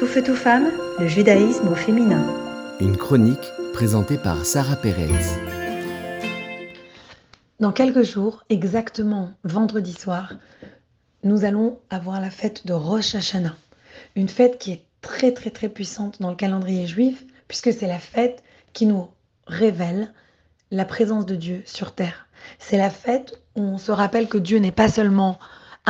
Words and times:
Tout 0.00 0.06
feu 0.06 0.22
tout 0.22 0.34
femme, 0.34 0.70
le 0.98 1.06
judaïsme 1.06 1.68
au 1.68 1.74
féminin. 1.74 2.24
Une 2.80 2.96
chronique 2.96 3.52
présentée 3.74 4.16
par 4.16 4.46
Sarah 4.46 4.76
Pérez. 4.76 5.10
Dans 7.60 7.70
quelques 7.70 8.04
jours, 8.04 8.42
exactement 8.48 9.32
vendredi 9.44 9.92
soir, 9.92 10.32
nous 11.22 11.44
allons 11.44 11.80
avoir 11.90 12.18
la 12.18 12.30
fête 12.30 12.66
de 12.66 12.72
Rosh 12.72 13.14
Hashanah. 13.14 13.54
Une 14.16 14.30
fête 14.30 14.56
qui 14.56 14.72
est 14.72 14.84
très 15.02 15.32
très 15.32 15.50
très 15.50 15.68
puissante 15.68 16.18
dans 16.18 16.30
le 16.30 16.36
calendrier 16.36 16.86
juif, 16.86 17.22
puisque 17.46 17.70
c'est 17.70 17.86
la 17.86 17.98
fête 17.98 18.42
qui 18.72 18.86
nous 18.86 19.06
révèle 19.48 20.14
la 20.70 20.86
présence 20.86 21.26
de 21.26 21.36
Dieu 21.36 21.62
sur 21.66 21.94
terre. 21.94 22.26
C'est 22.58 22.78
la 22.78 22.88
fête 22.88 23.38
où 23.54 23.60
on 23.60 23.76
se 23.76 23.92
rappelle 23.92 24.28
que 24.28 24.38
Dieu 24.38 24.60
n'est 24.60 24.72
pas 24.72 24.88
seulement 24.88 25.38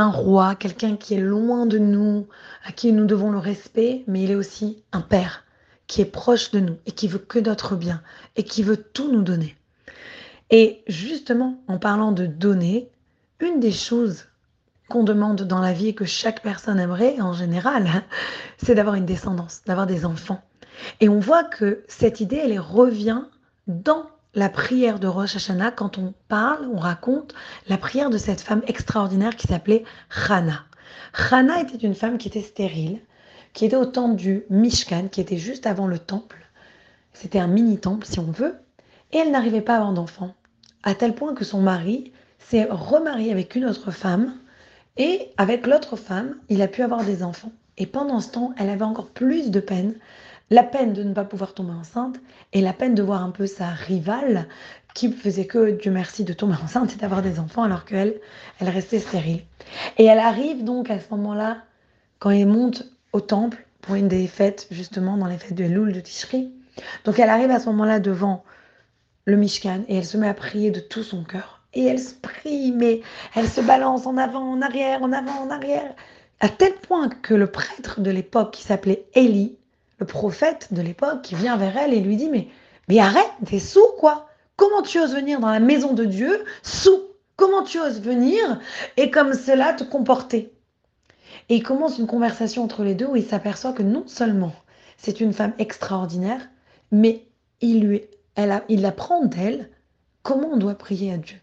un 0.00 0.10
roi, 0.10 0.54
quelqu'un 0.54 0.96
qui 0.96 1.14
est 1.14 1.20
loin 1.20 1.66
de 1.66 1.78
nous, 1.78 2.26
à 2.64 2.72
qui 2.72 2.92
nous 2.92 3.06
devons 3.06 3.30
le 3.30 3.38
respect, 3.38 4.02
mais 4.06 4.22
il 4.22 4.30
est 4.30 4.36
aussi 4.36 4.82
un 4.92 5.00
père 5.00 5.44
qui 5.86 6.00
est 6.00 6.06
proche 6.06 6.50
de 6.50 6.60
nous 6.60 6.78
et 6.86 6.92
qui 6.92 7.08
veut 7.08 7.18
que 7.18 7.38
notre 7.38 7.76
bien 7.76 8.02
et 8.36 8.44
qui 8.44 8.62
veut 8.62 8.76
tout 8.76 9.10
nous 9.12 9.22
donner. 9.22 9.56
Et 10.50 10.82
justement, 10.88 11.62
en 11.68 11.78
parlant 11.78 12.12
de 12.12 12.26
donner, 12.26 12.90
une 13.40 13.60
des 13.60 13.72
choses 13.72 14.26
qu'on 14.88 15.04
demande 15.04 15.42
dans 15.42 15.60
la 15.60 15.72
vie 15.72 15.88
et 15.88 15.94
que 15.94 16.04
chaque 16.04 16.42
personne 16.42 16.80
aimerait 16.80 17.20
en 17.20 17.32
général, 17.32 17.88
c'est 18.58 18.74
d'avoir 18.74 18.96
une 18.96 19.06
descendance, 19.06 19.62
d'avoir 19.66 19.86
des 19.86 20.04
enfants. 20.04 20.42
Et 21.00 21.08
on 21.08 21.20
voit 21.20 21.44
que 21.44 21.84
cette 21.88 22.20
idée, 22.20 22.40
elle 22.42 22.58
revient 22.58 23.22
dans 23.66 24.06
la 24.34 24.48
prière 24.48 25.00
de 25.00 25.06
Rosh 25.06 25.36
Hashanah 25.36 25.72
quand 25.72 25.98
on 25.98 26.14
parle, 26.28 26.68
on 26.72 26.78
raconte 26.78 27.34
la 27.68 27.78
prière 27.78 28.10
de 28.10 28.18
cette 28.18 28.40
femme 28.40 28.62
extraordinaire 28.66 29.36
qui 29.36 29.48
s'appelait 29.48 29.84
Chana. 30.08 30.64
Chana 31.12 31.60
était 31.60 31.84
une 31.84 31.94
femme 31.94 32.18
qui 32.18 32.28
était 32.28 32.42
stérile, 32.42 33.00
qui 33.52 33.64
était 33.64 33.76
au 33.76 33.86
temple 33.86 34.16
du 34.16 34.44
Mishkan, 34.50 35.08
qui 35.08 35.20
était 35.20 35.36
juste 35.36 35.66
avant 35.66 35.86
le 35.86 35.98
temple. 35.98 36.46
C'était 37.12 37.40
un 37.40 37.48
mini-temple, 37.48 38.06
si 38.06 38.20
on 38.20 38.30
veut. 38.30 38.56
Et 39.12 39.18
elle 39.18 39.32
n'arrivait 39.32 39.60
pas 39.60 39.74
à 39.74 39.76
avoir 39.78 39.92
d'enfant. 39.92 40.34
À 40.84 40.94
tel 40.94 41.14
point 41.14 41.34
que 41.34 41.44
son 41.44 41.60
mari 41.60 42.12
s'est 42.38 42.68
remarié 42.70 43.32
avec 43.32 43.56
une 43.56 43.64
autre 43.64 43.90
femme. 43.90 44.36
Et 44.96 45.32
avec 45.36 45.66
l'autre 45.66 45.96
femme, 45.96 46.36
il 46.48 46.62
a 46.62 46.68
pu 46.68 46.82
avoir 46.82 47.04
des 47.04 47.24
enfants. 47.24 47.52
Et 47.76 47.86
pendant 47.86 48.20
ce 48.20 48.30
temps, 48.30 48.52
elle 48.58 48.70
avait 48.70 48.84
encore 48.84 49.10
plus 49.10 49.50
de 49.50 49.60
peine 49.60 49.94
la 50.50 50.64
peine 50.64 50.92
de 50.92 51.02
ne 51.02 51.14
pas 51.14 51.24
pouvoir 51.24 51.54
tomber 51.54 51.72
enceinte 51.72 52.16
et 52.52 52.60
la 52.60 52.72
peine 52.72 52.94
de 52.94 53.02
voir 53.02 53.22
un 53.22 53.30
peu 53.30 53.46
sa 53.46 53.68
rivale 53.68 54.48
qui 54.94 55.12
faisait 55.12 55.46
que, 55.46 55.70
Dieu 55.70 55.92
merci, 55.92 56.24
de 56.24 56.32
tomber 56.32 56.56
enceinte 56.64 56.92
et 56.92 56.96
d'avoir 56.96 57.22
des 57.22 57.38
enfants 57.38 57.62
alors 57.62 57.84
qu'elle, 57.84 58.20
elle 58.58 58.68
restait 58.68 58.98
stérile. 58.98 59.42
Et 59.98 60.04
elle 60.04 60.18
arrive 60.18 60.64
donc 60.64 60.90
à 60.90 60.98
ce 60.98 61.06
moment-là, 61.12 61.58
quand 62.18 62.30
elle 62.30 62.48
monte 62.48 62.84
au 63.12 63.20
temple 63.20 63.64
pour 63.80 63.94
une 63.94 64.08
des 64.08 64.26
fêtes, 64.26 64.66
justement 64.70 65.16
dans 65.16 65.26
les 65.26 65.38
fêtes 65.38 65.54
de 65.54 65.64
Loul 65.64 65.92
de 65.92 66.00
Tishri. 66.00 66.52
Donc 67.04 67.18
elle 67.18 67.30
arrive 67.30 67.50
à 67.50 67.60
ce 67.60 67.66
moment-là 67.66 68.00
devant 68.00 68.44
le 69.24 69.36
Mishkan 69.36 69.84
et 69.88 69.96
elle 69.96 70.04
se 70.04 70.16
met 70.16 70.28
à 70.28 70.34
prier 70.34 70.70
de 70.70 70.80
tout 70.80 71.02
son 71.02 71.24
cœur. 71.24 71.60
Et 71.72 71.84
elle 71.84 72.00
se 72.00 72.14
prie, 72.14 72.72
mais 72.72 73.00
elle 73.36 73.48
se 73.48 73.60
balance 73.60 74.06
en 74.06 74.16
avant, 74.16 74.52
en 74.52 74.60
arrière, 74.60 75.02
en 75.02 75.12
avant, 75.12 75.44
en 75.44 75.50
arrière, 75.50 75.94
à 76.40 76.48
tel 76.48 76.74
point 76.74 77.08
que 77.08 77.34
le 77.34 77.46
prêtre 77.46 78.00
de 78.00 78.10
l'époque 78.10 78.52
qui 78.52 78.64
s'appelait 78.64 79.04
Élie, 79.14 79.56
le 80.00 80.06
prophète 80.06 80.72
de 80.72 80.82
l'époque 80.82 81.22
qui 81.22 81.34
vient 81.34 81.56
vers 81.56 81.76
elle 81.76 81.94
et 81.94 82.00
lui 82.00 82.16
dit 82.16 82.28
mais, 82.28 82.48
mais 82.88 82.98
arrête, 82.98 83.30
t'es 83.46 83.58
sous 83.60 83.86
quoi? 83.98 84.28
Comment 84.56 84.82
tu 84.82 84.98
oses 84.98 85.14
venir 85.14 85.40
dans 85.40 85.50
la 85.50 85.60
maison 85.60 85.92
de 85.92 86.04
Dieu 86.04 86.44
sous? 86.62 87.02
Comment 87.36 87.62
tu 87.62 87.78
oses 87.78 88.00
venir 88.00 88.60
et 88.96 89.10
comme 89.10 89.34
cela 89.34 89.72
te 89.72 89.84
comporter? 89.84 90.52
Et 91.48 91.56
il 91.56 91.62
commence 91.62 91.98
une 91.98 92.06
conversation 92.06 92.64
entre 92.64 92.82
les 92.82 92.94
deux 92.94 93.06
où 93.06 93.16
il 93.16 93.24
s'aperçoit 93.24 93.72
que 93.72 93.82
non 93.82 94.06
seulement 94.06 94.52
c'est 94.96 95.20
une 95.20 95.32
femme 95.32 95.54
extraordinaire, 95.58 96.48
mais 96.90 97.26
il, 97.60 97.80
lui, 97.80 98.02
elle 98.34 98.52
a, 98.52 98.64
il 98.68 98.84
apprend 98.84 99.24
d'elle. 99.24 99.70
Comment 100.22 100.48
on 100.52 100.56
doit 100.58 100.74
prier 100.74 101.12
à 101.12 101.16
Dieu? 101.16 101.38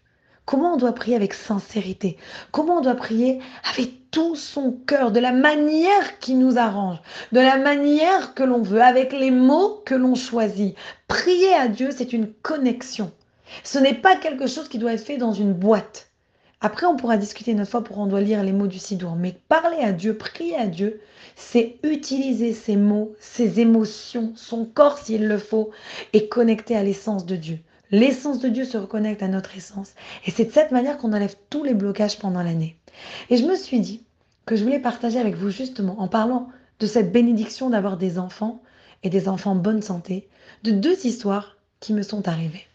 Comment 0.47 0.75
on 0.75 0.77
doit 0.77 0.93
prier 0.93 1.17
avec 1.17 1.33
sincérité? 1.33 2.15
Comment 2.53 2.77
on 2.77 2.81
doit 2.81 2.95
prier 2.95 3.41
avec 3.69 4.09
tout 4.11 4.37
son 4.37 4.71
cœur, 4.71 5.11
de 5.11 5.19
la 5.19 5.33
manière 5.33 6.19
qui 6.19 6.35
nous 6.35 6.57
arrange, 6.57 6.99
de 7.33 7.41
la 7.41 7.57
manière 7.57 8.33
que 8.33 8.43
l'on 8.43 8.61
veut, 8.61 8.81
avec 8.81 9.11
les 9.11 9.29
mots 9.29 9.81
que 9.85 9.93
l'on 9.93 10.15
choisit. 10.15 10.73
Prier 11.09 11.53
à 11.53 11.67
Dieu, 11.67 11.89
c'est 11.91 12.13
une 12.13 12.31
connexion. 12.31 13.11
Ce 13.65 13.77
n'est 13.77 13.93
pas 13.93 14.15
quelque 14.15 14.47
chose 14.47 14.69
qui 14.69 14.77
doit 14.77 14.93
être 14.93 15.03
fait 15.03 15.17
dans 15.17 15.33
une 15.33 15.51
boîte. 15.51 16.11
Après, 16.61 16.85
on 16.85 16.95
pourra 16.95 17.17
discuter 17.17 17.51
une 17.51 17.65
fois 17.65 17.83
pour 17.83 17.97
on 17.97 18.07
doit 18.07 18.21
lire 18.21 18.41
les 18.41 18.53
mots 18.53 18.67
du 18.67 18.79
Sidour. 18.79 19.17
Mais 19.17 19.35
parler 19.49 19.79
à 19.79 19.91
Dieu, 19.91 20.15
prier 20.15 20.55
à 20.55 20.67
Dieu, 20.67 21.01
c'est 21.35 21.75
utiliser 21.83 22.53
ses 22.53 22.77
mots, 22.77 23.13
ses 23.19 23.59
émotions, 23.59 24.31
son 24.37 24.63
corps 24.63 24.97
s'il 24.97 25.27
le 25.27 25.39
faut, 25.39 25.71
et 26.13 26.29
connecter 26.29 26.77
à 26.77 26.83
l'essence 26.83 27.25
de 27.25 27.35
Dieu. 27.35 27.59
L'essence 27.91 28.39
de 28.39 28.49
Dieu 28.49 28.65
se 28.65 28.77
reconnecte 28.77 29.23
à 29.23 29.29
notre 29.29 29.55
essence. 29.55 29.93
Et 30.25 30.31
c'est 30.31 30.45
de 30.45 30.51
cette 30.51 30.71
manière 30.71 30.97
qu'on 30.97 31.13
enlève 31.13 31.35
tous 31.49 31.63
les 31.63 31.73
blocages 31.73 32.19
pendant 32.19 32.43
l'année. 32.43 32.77
Et 33.29 33.37
je 33.37 33.45
me 33.45 33.55
suis 33.55 33.79
dit 33.79 34.03
que 34.45 34.55
je 34.55 34.63
voulais 34.63 34.79
partager 34.79 35.19
avec 35.19 35.35
vous 35.35 35.49
justement, 35.49 35.99
en 35.99 36.07
parlant 36.07 36.49
de 36.79 36.87
cette 36.87 37.11
bénédiction 37.11 37.69
d'avoir 37.69 37.97
des 37.97 38.19
enfants 38.19 38.61
et 39.03 39.09
des 39.09 39.29
enfants 39.29 39.51
en 39.51 39.55
bonne 39.55 39.81
santé, 39.81 40.27
de 40.63 40.71
deux 40.71 41.05
histoires 41.05 41.57
qui 41.79 41.93
me 41.93 42.01
sont 42.01 42.27
arrivées. 42.27 42.67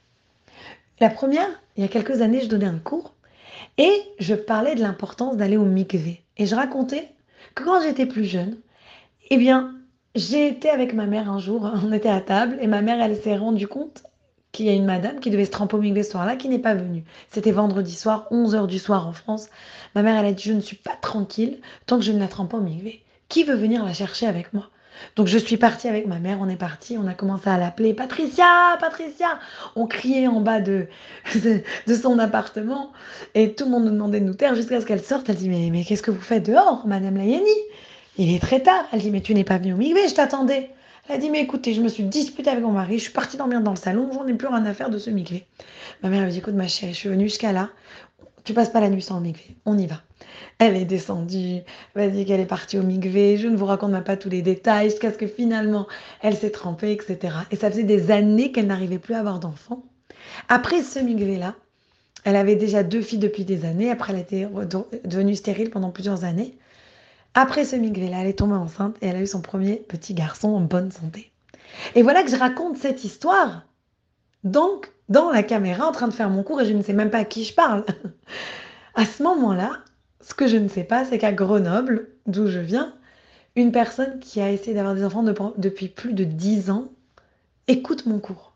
La 0.98 1.10
première, 1.10 1.48
il 1.76 1.82
y 1.82 1.84
a 1.84 1.88
quelques 1.88 2.22
années, 2.22 2.40
je 2.40 2.48
donnais 2.48 2.66
un 2.66 2.78
cours 2.78 3.14
et 3.76 3.92
je 4.18 4.34
parlais 4.34 4.74
de 4.74 4.80
l'importance 4.80 5.36
d'aller 5.36 5.56
au 5.56 5.64
mikvé. 5.64 6.22
Et 6.38 6.46
je 6.46 6.54
racontais 6.54 7.12
que 7.54 7.64
quand 7.64 7.82
j'étais 7.82 8.06
plus 8.06 8.24
jeune, 8.24 8.56
eh 9.30 9.36
bien, 9.36 9.74
j'ai 10.14 10.48
été 10.48 10.70
avec 10.70 10.94
ma 10.94 11.06
mère 11.06 11.30
un 11.30 11.38
jour, 11.38 11.70
on 11.84 11.92
était 11.92 12.08
à 12.08 12.20
table 12.20 12.56
et 12.60 12.66
ma 12.66 12.80
mère, 12.80 13.02
elle 13.02 13.20
s'est 13.20 13.36
rendue 13.36 13.68
compte 13.68 14.04
qu'il 14.52 14.66
y 14.66 14.68
a 14.68 14.74
une 14.74 14.84
madame 14.84 15.18
qui 15.18 15.30
devait 15.30 15.46
se 15.46 15.76
mikvé 15.76 16.02
ce 16.02 16.10
soir-là 16.10 16.36
qui 16.36 16.48
n'est 16.48 16.58
pas 16.58 16.74
venue. 16.74 17.04
C'était 17.30 17.52
vendredi 17.52 17.94
soir, 17.94 18.26
11h 18.30 18.66
du 18.66 18.78
soir 18.78 19.08
en 19.08 19.12
France. 19.12 19.48
Ma 19.94 20.02
mère, 20.02 20.18
elle 20.18 20.26
a 20.26 20.32
dit 20.32 20.44
Je 20.44 20.52
ne 20.52 20.60
suis 20.60 20.76
pas 20.76 20.96
tranquille 21.00 21.58
tant 21.86 21.98
que 21.98 22.04
je 22.04 22.12
ne 22.12 22.18
la 22.18 22.28
trempe 22.28 22.50
pas 22.50 22.58
au 22.58 22.60
mikvé. 22.60 23.02
Qui 23.28 23.44
veut 23.44 23.54
venir 23.54 23.84
la 23.84 23.94
chercher 23.94 24.26
avec 24.26 24.52
moi? 24.52 24.68
Donc 25.16 25.26
je 25.26 25.38
suis 25.38 25.56
partie 25.56 25.88
avec 25.88 26.06
ma 26.06 26.18
mère, 26.18 26.38
on 26.40 26.48
est 26.50 26.56
parti, 26.56 26.96
on 26.98 27.06
a 27.06 27.14
commencé 27.14 27.48
à 27.48 27.56
l'appeler 27.56 27.94
Patricia, 27.94 28.76
Patricia. 28.78 29.38
On 29.74 29.86
criait 29.86 30.28
en 30.28 30.40
bas 30.42 30.60
de, 30.60 30.86
de, 31.34 31.94
son 31.94 32.18
appartement 32.18 32.92
et 33.34 33.54
tout 33.54 33.64
le 33.64 33.70
monde 33.70 33.84
nous 33.84 33.90
demandait 33.90 34.20
de 34.20 34.26
nous 34.26 34.34
taire 34.34 34.54
jusqu'à 34.54 34.80
ce 34.82 34.86
qu'elle 34.86 35.02
sorte. 35.02 35.30
Elle 35.30 35.36
dit 35.36 35.48
mais, 35.48 35.70
mais 35.72 35.84
qu'est-ce 35.84 36.02
que 36.02 36.10
vous 36.10 36.20
faites 36.20 36.46
dehors, 36.46 36.86
Madame 36.86 37.16
Layani? 37.16 37.48
Il 38.18 38.34
est 38.34 38.38
très 38.40 38.60
tard. 38.60 38.84
Elle 38.92 39.00
dit 39.00 39.10
mais 39.10 39.22
tu 39.22 39.34
n'es 39.34 39.44
pas 39.44 39.56
venue 39.56 39.72
au 39.72 39.78
mikvé, 39.78 40.08
je 40.08 40.14
t'attendais. 40.14 40.70
Elle 41.08 41.16
a 41.16 41.18
dit, 41.18 41.30
mais 41.30 41.40
écoutez, 41.40 41.74
je 41.74 41.82
me 41.82 41.88
suis 41.88 42.04
disputée 42.04 42.50
avec 42.50 42.62
mon 42.62 42.70
mari, 42.70 42.98
je 42.98 43.04
suis 43.04 43.12
partie 43.12 43.36
dormir 43.36 43.60
dans 43.60 43.72
le 43.72 43.76
salon, 43.76 44.08
j'en 44.12 44.26
ai 44.26 44.34
plus 44.34 44.46
rien 44.46 44.64
à 44.64 44.72
faire 44.72 44.88
de 44.88 44.98
ce 44.98 45.10
migré. 45.10 45.46
Ma 46.02 46.08
mère 46.08 46.22
a 46.22 46.28
dit, 46.28 46.38
écoute 46.38 46.54
ma 46.54 46.68
chérie, 46.68 46.94
je 46.94 46.98
suis 46.98 47.08
venue 47.08 47.24
jusqu'à 47.24 47.52
là, 47.52 47.70
tu 48.44 48.54
passes 48.54 48.70
pas 48.70 48.80
la 48.80 48.88
nuit 48.88 49.02
sans 49.02 49.20
le 49.20 49.30
on 49.66 49.76
y 49.78 49.86
va. 49.86 50.00
Elle 50.58 50.76
est 50.76 50.84
descendue, 50.84 51.62
elle 51.96 52.02
a 52.02 52.08
dit 52.08 52.24
qu'elle 52.24 52.40
est 52.40 52.46
partie 52.46 52.78
au 52.78 52.82
migvé, 52.82 53.36
je 53.36 53.48
ne 53.48 53.56
vous 53.56 53.66
raconte 53.66 54.00
pas 54.04 54.16
tous 54.16 54.28
les 54.28 54.42
détails, 54.42 54.90
jusqu'à 54.90 55.12
ce 55.12 55.18
que 55.18 55.26
finalement 55.26 55.88
elle 56.20 56.36
s'est 56.36 56.50
trempée, 56.50 56.92
etc. 56.92 57.34
Et 57.50 57.56
ça 57.56 57.70
faisait 57.70 57.82
des 57.82 58.12
années 58.12 58.52
qu'elle 58.52 58.68
n'arrivait 58.68 58.98
plus 58.98 59.14
à 59.14 59.20
avoir 59.20 59.40
d'enfants. 59.40 59.82
Après 60.48 60.82
ce 60.82 61.00
migvé-là, 61.00 61.56
elle 62.24 62.36
avait 62.36 62.56
déjà 62.56 62.84
deux 62.84 63.02
filles 63.02 63.18
depuis 63.18 63.44
des 63.44 63.64
années, 63.64 63.90
après 63.90 64.12
elle 64.12 64.20
était 64.20 64.48
devenue 65.04 65.34
stérile 65.34 65.70
pendant 65.70 65.90
plusieurs 65.90 66.22
années. 66.22 66.54
Après 67.34 67.64
ce 67.64 67.76
migré-là, 67.76 68.18
elle 68.20 68.28
est 68.28 68.38
tombée 68.38 68.54
enceinte 68.54 68.96
et 69.00 69.06
elle 69.06 69.16
a 69.16 69.22
eu 69.22 69.26
son 69.26 69.40
premier 69.40 69.76
petit 69.76 70.14
garçon 70.14 70.48
en 70.48 70.60
bonne 70.60 70.90
santé. 70.90 71.32
Et 71.94 72.02
voilà 72.02 72.22
que 72.22 72.30
je 72.30 72.36
raconte 72.36 72.76
cette 72.76 73.04
histoire. 73.04 73.62
Donc, 74.44 74.92
dans 75.08 75.30
la 75.30 75.42
caméra, 75.42 75.86
en 75.86 75.92
train 75.92 76.08
de 76.08 76.12
faire 76.12 76.30
mon 76.30 76.42
cours 76.42 76.60
et 76.60 76.66
je 76.66 76.72
ne 76.72 76.82
sais 76.82 76.92
même 76.92 77.10
pas 77.10 77.18
à 77.18 77.24
qui 77.24 77.44
je 77.44 77.54
parle. 77.54 77.84
à 78.94 79.06
ce 79.06 79.22
moment-là, 79.22 79.78
ce 80.20 80.34
que 80.34 80.46
je 80.46 80.56
ne 80.56 80.68
sais 80.68 80.84
pas, 80.84 81.04
c'est 81.04 81.18
qu'à 81.18 81.32
Grenoble, 81.32 82.08
d'où 82.26 82.48
je 82.48 82.58
viens, 82.58 82.94
une 83.56 83.72
personne 83.72 84.18
qui 84.20 84.40
a 84.40 84.50
essayé 84.50 84.74
d'avoir 84.74 84.94
des 84.94 85.04
enfants 85.04 85.24
depuis 85.56 85.88
plus 85.88 86.14
de 86.14 86.24
10 86.24 86.70
ans 86.70 86.88
écoute 87.68 88.06
mon 88.06 88.18
cours. 88.18 88.54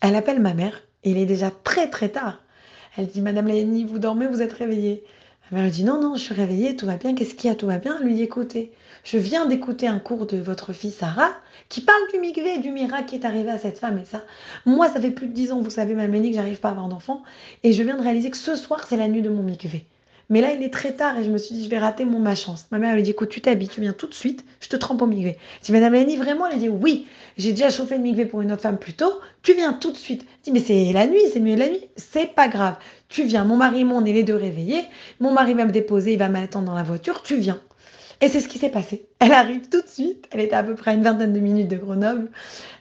Elle 0.00 0.16
appelle 0.16 0.40
ma 0.40 0.54
mère 0.54 0.82
et 1.04 1.10
il 1.10 1.18
est 1.18 1.26
déjà 1.26 1.50
très 1.50 1.88
très 1.88 2.08
tard. 2.08 2.40
Elle 2.96 3.06
dit 3.06 3.22
Madame 3.22 3.46
Léanie, 3.46 3.84
vous 3.84 3.98
dormez, 3.98 4.26
vous 4.26 4.42
êtes 4.42 4.52
réveillée. 4.52 5.04
Mère 5.52 5.64
lui 5.64 5.70
dit 5.70 5.84
non, 5.84 6.00
non, 6.00 6.16
je 6.16 6.22
suis 6.22 6.34
réveillée, 6.34 6.76
tout 6.76 6.86
va 6.86 6.96
bien, 6.96 7.14
qu'est-ce 7.14 7.34
qu'il 7.34 7.50
y 7.50 7.52
a, 7.52 7.56
tout 7.56 7.66
va 7.66 7.76
bien. 7.76 7.98
Elle 8.00 8.06
lui 8.06 8.14
dit 8.14 8.22
écoutez, 8.22 8.72
je 9.04 9.18
viens 9.18 9.44
d'écouter 9.44 9.86
un 9.86 9.98
cours 9.98 10.26
de 10.26 10.38
votre 10.38 10.72
fille 10.72 10.90
Sarah 10.90 11.32
qui 11.68 11.82
parle 11.82 12.00
du 12.10 12.18
migvé, 12.20 12.58
du 12.58 12.70
miracle 12.70 13.04
qui 13.04 13.16
est 13.16 13.26
arrivé 13.26 13.50
à 13.50 13.58
cette 13.58 13.78
femme 13.78 13.98
et 13.98 14.04
ça. 14.06 14.22
Moi, 14.64 14.88
ça 14.88 14.98
fait 14.98 15.10
plus 15.10 15.26
de 15.28 15.34
dix 15.34 15.52
ans, 15.52 15.60
vous 15.60 15.68
savez, 15.68 15.94
ma 15.94 16.06
que 16.06 16.32
j'arrive 16.32 16.58
pas 16.58 16.68
à 16.68 16.70
avoir 16.70 16.88
d'enfant 16.88 17.22
et 17.64 17.74
je 17.74 17.82
viens 17.82 17.96
de 17.98 18.02
réaliser 18.02 18.30
que 18.30 18.38
ce 18.38 18.56
soir, 18.56 18.86
c'est 18.88 18.96
la 18.96 19.08
nuit 19.08 19.20
de 19.20 19.28
mon 19.28 19.42
migvé. 19.42 19.84
Mais 20.30 20.40
là, 20.40 20.54
il 20.54 20.62
est 20.62 20.72
très 20.72 20.94
tard 20.94 21.18
et 21.18 21.24
je 21.24 21.30
me 21.30 21.36
suis 21.36 21.54
dit, 21.54 21.64
je 21.64 21.68
vais 21.68 21.78
rater 21.78 22.06
mon 22.06 22.18
ma 22.18 22.34
chance. 22.34 22.66
Ma 22.70 22.78
mère 22.78 22.94
lui 22.94 23.02
dit, 23.02 23.10
écoute, 23.10 23.28
tu 23.28 23.42
t'habilles, 23.42 23.68
tu 23.68 23.82
viens 23.82 23.92
tout 23.92 24.06
de 24.06 24.14
suite, 24.14 24.46
je 24.60 24.68
te 24.68 24.76
trempe 24.76 25.02
au 25.02 25.06
migvé. 25.06 25.36
Si 25.60 25.72
Madame 25.72 25.92
Lénie, 25.92 26.16
vraiment, 26.16 26.46
elle 26.46 26.58
dit, 26.58 26.70
oui, 26.70 27.06
j'ai 27.36 27.50
déjà 27.50 27.68
chauffé 27.68 27.96
le 27.96 28.02
migvé 28.02 28.24
pour 28.24 28.40
une 28.40 28.50
autre 28.50 28.62
femme 28.62 28.78
plus 28.78 28.94
tôt, 28.94 29.20
tu 29.42 29.52
viens 29.52 29.74
tout 29.74 29.90
de 29.90 29.96
suite. 29.98 30.24
Je 30.38 30.44
dis, 30.44 30.52
mais 30.52 30.64
c'est 30.64 30.92
la 30.94 31.06
nuit, 31.06 31.20
c'est 31.32 31.40
mieux 31.40 31.56
la 31.56 31.68
nuit. 31.68 31.86
C'est 31.96 32.34
pas 32.34 32.48
grave. 32.48 32.76
Tu 33.12 33.24
viens, 33.24 33.44
mon 33.44 33.56
mari 33.56 33.80
et 33.80 33.84
moi, 33.84 34.00
on 34.00 34.04
est 34.06 34.12
les 34.12 34.22
deux 34.22 34.36
réveillés. 34.36 34.86
Mon 35.20 35.34
mari 35.34 35.52
va 35.52 35.66
me 35.66 35.70
déposer, 35.70 36.14
il 36.14 36.18
va 36.18 36.30
m'attendre 36.30 36.64
dans 36.64 36.74
la 36.74 36.82
voiture, 36.82 37.22
tu 37.22 37.36
viens. 37.36 37.60
Et 38.22 38.28
c'est 38.28 38.40
ce 38.40 38.48
qui 38.48 38.58
s'est 38.58 38.70
passé. 38.70 39.06
Elle 39.18 39.32
arrive 39.32 39.68
tout 39.68 39.82
de 39.82 39.86
suite. 39.86 40.26
Elle 40.30 40.40
était 40.40 40.54
à 40.54 40.62
peu 40.62 40.74
près 40.74 40.92
à 40.92 40.94
une 40.94 41.02
vingtaine 41.02 41.34
de 41.34 41.38
minutes 41.38 41.68
de 41.68 41.76
Grenoble. 41.76 42.30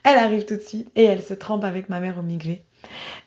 Elle 0.06 0.18
arrive 0.18 0.45
tout 0.45 0.56
de 0.56 0.62
suite 0.62 0.89
et 0.95 1.04
elle 1.04 1.22
se 1.22 1.33
trempe 1.33 1.66
avec 1.66 1.89
ma 1.89 2.00
mère 2.00 2.18
au 2.18 2.22
migré. 2.22 2.63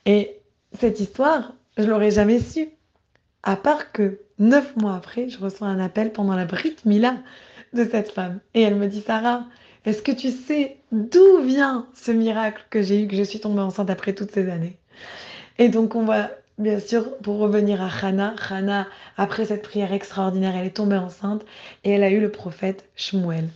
Et 0.07 0.41
cette 0.81 0.99
histoire, 0.99 1.53
je 1.77 1.83
l'aurais 1.83 2.11
jamais 2.11 2.41
su. 2.41 2.71
À 3.43 3.57
part 3.57 3.93
que 3.93 4.21
neuf 4.39 4.75
mois 4.77 4.95
après, 4.95 5.29
je 5.29 5.39
reçois 5.39 5.67
un 5.69 5.81
appel 5.81 6.11
pendant 6.11 6.35
la 6.35 6.47
Brit 6.47 6.77
Mila 6.87 7.17
de 7.75 7.85
cette 7.85 8.13
femme. 8.13 8.41
Et 8.55 8.63
elle 8.63 8.77
me 8.77 8.87
dit, 8.87 9.03
Sarah, 9.03 9.45
est-ce 9.85 10.01
que 10.01 10.13
tu 10.13 10.31
sais 10.31 10.79
d'où 10.91 11.43
vient 11.43 11.87
ce 11.95 12.13
miracle 12.13 12.65
que 12.71 12.81
j'ai 12.81 13.03
eu, 13.03 13.09
que 13.09 13.17
je 13.17 13.25
suis 13.25 13.41
tombée 13.41 13.61
enceinte 13.61 13.91
après 13.91 14.15
toutes 14.15 14.31
ces 14.31 14.49
années? 14.49 14.79
Et 15.59 15.69
donc 15.69 15.95
on 15.95 16.05
va, 16.05 16.31
bien 16.59 16.81
sûr, 16.81 17.17
pour 17.19 17.39
revenir 17.39 17.83
à 17.83 17.89
Hannah, 17.89 18.35
Hannah, 18.51 18.87
après 19.17 19.47
cette 19.47 19.63
prière 19.63 19.93
extraordinaire, 19.93 20.55
elle 20.57 20.67
est 20.67 20.77
tombée 20.77 20.97
enceinte 20.97 21.43
et 21.85 21.93
elle 21.93 22.03
a 22.03 22.11
eu 22.11 22.21
le 22.21 22.31
prophète 22.31 22.85
Shmuel. 22.97 23.49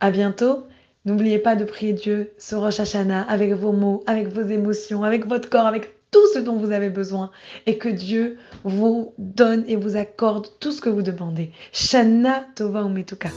À 0.00 0.10
bientôt. 0.10 0.66
N'oubliez 1.06 1.38
pas 1.38 1.54
de 1.54 1.64
prier 1.64 1.92
Dieu 1.92 2.32
sur 2.38 2.60
Rosh 2.60 2.80
Hashanah 2.80 3.26
avec 3.28 3.52
vos 3.52 3.72
mots, 3.72 4.02
avec 4.06 4.28
vos 4.28 4.40
émotions, 4.40 5.04
avec 5.04 5.26
votre 5.26 5.50
corps, 5.50 5.66
avec 5.66 5.92
tout 6.10 6.26
ce 6.32 6.38
dont 6.38 6.56
vous 6.56 6.72
avez 6.72 6.88
besoin 6.88 7.30
et 7.66 7.76
que 7.76 7.90
Dieu 7.90 8.38
vous 8.62 9.12
donne 9.18 9.64
et 9.68 9.76
vous 9.76 9.96
accorde 9.96 10.46
tout 10.60 10.72
ce 10.72 10.80
que 10.80 10.88
vous 10.88 11.02
demandez. 11.02 11.50
Shana 11.72 12.46
Tova 12.54 12.80
Umetuka. 12.80 13.28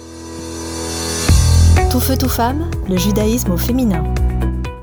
Tout 1.91 1.99
feu, 1.99 2.15
tout 2.17 2.29
femme, 2.29 2.69
le 2.87 2.95
judaïsme 2.95 3.51
au 3.51 3.57
féminin. 3.57 4.03